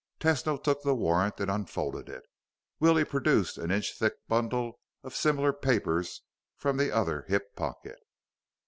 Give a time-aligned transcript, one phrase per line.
[0.19, 2.23] Tesno took the warrant and unfolded it.
[2.79, 6.23] Willie produced an inch thick bundle of similar papers
[6.57, 7.99] from the other hip pocket.